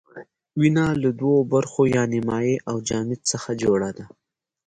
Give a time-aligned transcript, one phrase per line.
[0.59, 4.05] وینه له دوو برخو یعنې مایع او جامد څخه جوړه ده.